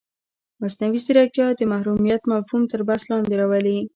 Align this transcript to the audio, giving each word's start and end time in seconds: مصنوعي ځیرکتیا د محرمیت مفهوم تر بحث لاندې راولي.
مصنوعي 0.61 0.99
ځیرکتیا 1.05 1.47
د 1.55 1.61
محرمیت 1.71 2.21
مفهوم 2.31 2.61
تر 2.71 2.81
بحث 2.87 3.03
لاندې 3.11 3.33
راولي. 3.41 3.77